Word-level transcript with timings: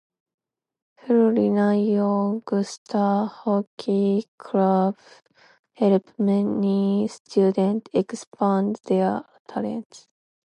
Floriana 0.99 1.67
Youngstar 1.95 3.27
Hockey 3.29 4.25
Club 4.39 4.97
helps 5.75 6.13
many 6.17 7.07
students 7.07 7.87
expand 7.93 8.79
their 8.85 9.23
talent. 9.47 10.07